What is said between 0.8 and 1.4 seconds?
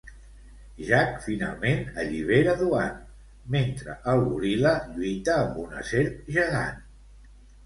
Jack